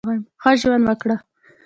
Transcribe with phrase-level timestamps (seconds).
[0.41, 1.15] ښه ژوند وکړه!